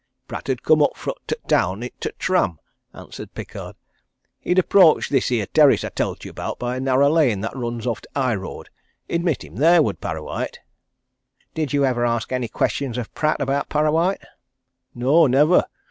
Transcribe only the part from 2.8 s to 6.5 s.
answered Pickard. "He'd approach this here terrace I tell'd you